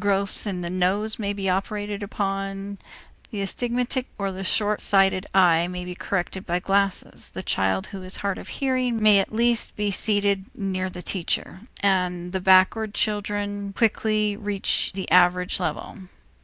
[0.00, 2.78] Growths in the nose may be operated upon,
[3.30, 8.02] the astigmatic or the short sighted eye may be corrected by glasses, the child who
[8.02, 12.94] is hard of hearing may at least be seated near the teacher; and the backward
[12.94, 15.96] children quickly reach the average level.